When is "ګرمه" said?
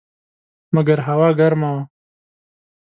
1.39-1.69